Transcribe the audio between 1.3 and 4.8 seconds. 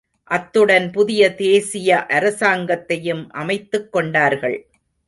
தேசிய அரசாங்கத்தையும் அமைத்துக்கொண்டார்கள்.